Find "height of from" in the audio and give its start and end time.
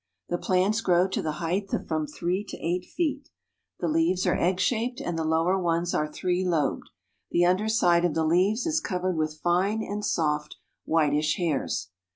1.33-2.07